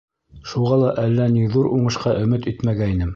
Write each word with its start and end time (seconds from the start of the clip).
Шуға 0.53 0.79
ла 0.83 0.93
әллә 1.01 1.27
ни 1.35 1.43
ҙур 1.57 1.69
уңышҡа 1.75 2.17
өмөт 2.25 2.51
итмәгәйнем. 2.53 3.09